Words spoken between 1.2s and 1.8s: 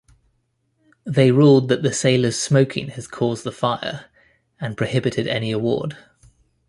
ruled